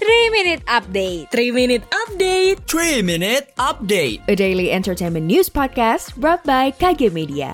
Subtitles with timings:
[0.00, 6.40] 3 Minute Update 3 Minute Update 3 Minute Update A daily entertainment news podcast brought
[6.48, 7.52] by KG Media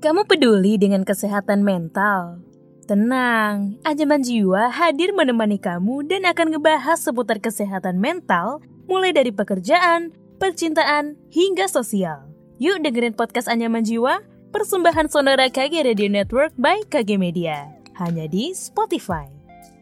[0.00, 2.40] Kamu peduli dengan kesehatan mental?
[2.88, 10.16] Tenang, Anjaman Jiwa hadir menemani kamu dan akan ngebahas seputar kesehatan mental mulai dari pekerjaan,
[10.40, 12.24] percintaan, hingga sosial.
[12.56, 17.68] Yuk dengerin podcast Anyaman Jiwa, persembahan Sonora KG Radio Network by KG Media.
[18.00, 19.39] Hanya di Spotify.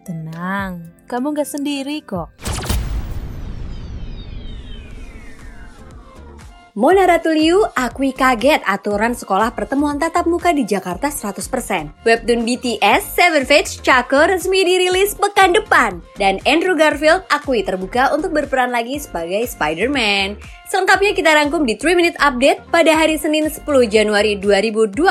[0.08, 2.32] Tenang, kamu gak sendiri kok.
[6.78, 12.06] Mona Ratuliu akui kaget aturan sekolah pertemuan tatap muka di Jakarta 100%.
[12.06, 15.98] Webtoon BTS Seven Fates Chaco resmi dirilis pekan depan.
[16.22, 20.38] Dan Andrew Garfield akui terbuka untuk berperan lagi sebagai Spider-Man.
[20.70, 25.02] Selengkapnya kita rangkum di 3 Minute Update pada hari Senin 10 Januari 2022.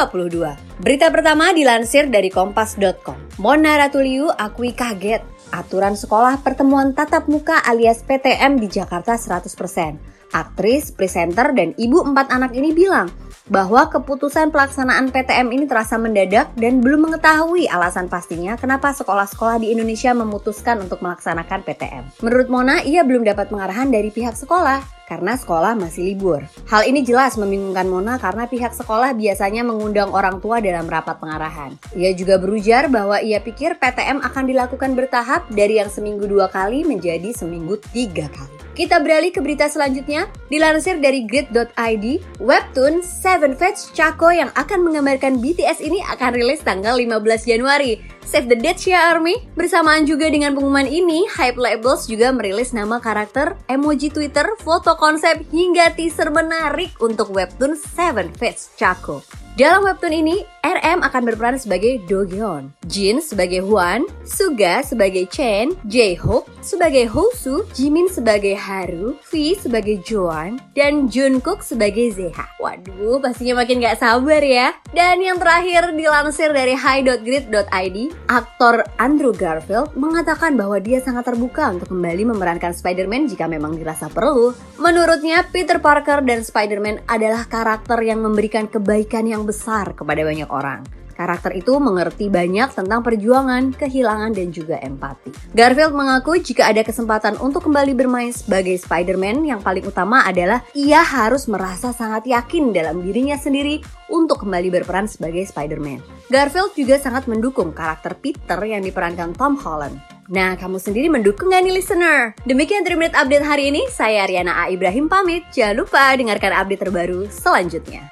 [0.79, 3.43] Berita pertama dilansir dari kompas.com.
[3.43, 5.19] Mona Ratuliu akui kaget
[5.51, 10.15] aturan sekolah pertemuan tatap muka alias PTM di Jakarta 100%.
[10.35, 13.07] Aktris, presenter, dan ibu empat anak ini bilang
[13.47, 19.71] bahwa keputusan pelaksanaan PTM ini terasa mendadak dan belum mengetahui alasan pastinya kenapa sekolah-sekolah di
[19.71, 22.03] Indonesia memutuskan untuk melaksanakan PTM.
[22.23, 26.43] Menurut Mona, ia belum dapat pengarahan dari pihak sekolah karena sekolah masih libur.
[26.67, 31.79] Hal ini jelas membingungkan Mona karena pihak sekolah biasanya mengundang orang tua dalam rapat pengarahan.
[31.95, 36.83] Ia juga berujar bahwa ia pikir PTM akan dilakukan bertahap dari yang seminggu dua kali
[36.83, 38.57] menjadi seminggu tiga kali.
[38.77, 40.16] Kita beralih ke berita selanjutnya.
[40.47, 42.05] Dilansir dari grid.id,
[42.39, 47.99] webtoon Seven Fates Chaco yang akan menggambarkan BTS ini akan rilis tanggal 15 Januari.
[48.27, 49.39] Save the Date ya Army.
[49.55, 55.43] Bersamaan juga dengan pengumuman ini, Hype Labels juga merilis nama karakter, emoji Twitter, foto konsep
[55.51, 59.46] hingga teaser menarik untuk webtoon Seven Fates Chaco.
[59.57, 65.73] Dalam webtoon ini, RM akan berperan sebagai Do Gyeon, Jin sebagai Hwan, Suga sebagai Chen,
[65.89, 72.45] J-Hope sebagai Hosu, Jimin sebagai Haru, V sebagai Joan, dan Jungkook sebagai Zeha.
[72.61, 74.77] Waduh, pastinya makin gak sabar ya.
[74.97, 81.93] Dan yang terakhir dilansir dari high.grid.id, aktor Andrew Garfield mengatakan bahwa dia sangat terbuka untuk
[81.93, 84.57] kembali memerankan Spider-Man jika memang dirasa perlu.
[84.81, 90.81] Menurutnya, Peter Parker dan Spider-Man adalah karakter yang memberikan kebaikan yang besar kepada banyak orang.
[91.17, 95.33] Karakter itu mengerti banyak tentang perjuangan, kehilangan, dan juga empati.
[95.57, 101.01] Garfield mengaku jika ada kesempatan untuk kembali bermain sebagai Spider-Man, yang paling utama adalah ia
[101.01, 103.81] harus merasa sangat yakin dalam dirinya sendiri
[104.13, 106.29] untuk kembali berperan sebagai Spider-Man.
[106.29, 109.97] Garfield juga sangat mendukung karakter Peter yang diperankan Tom Holland.
[110.27, 112.35] Nah, kamu sendiri mendukung gak nih listener?
[112.43, 114.63] Demikian 3 Minute Update hari ini, saya Ariana A.
[114.67, 115.47] Ibrahim pamit.
[115.55, 118.11] Jangan lupa dengarkan update terbaru selanjutnya.